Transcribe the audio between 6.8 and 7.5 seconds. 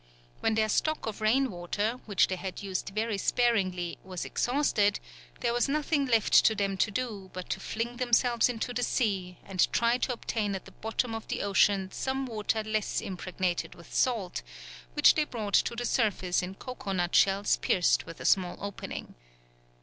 do